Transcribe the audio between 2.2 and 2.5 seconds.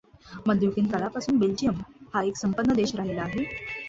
एक